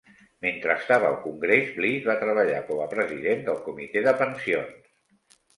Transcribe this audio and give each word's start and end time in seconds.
Mentre 0.43 0.71
estava 0.79 1.07
al 1.09 1.17
Congrés, 1.25 1.69
Bliss 1.75 2.09
va 2.13 2.17
treballar 2.23 2.63
com 2.71 2.81
a 2.87 2.89
president 2.97 3.47
del 3.51 3.63
comitè 3.69 4.07
de 4.09 4.19
pensions. 4.23 5.43